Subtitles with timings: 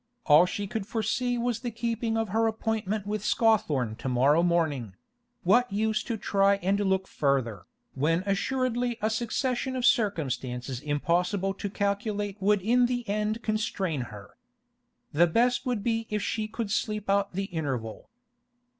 [0.25, 4.95] All she could foresee was the keeping of her appointment with Scawthorne to morrow morning;
[5.43, 11.69] what use to try and look further, when assuredly a succession of circumstances impossible to
[11.69, 14.31] calculate would in the end constrain her?
[15.13, 18.09] The best would be if she could sleep out the interval.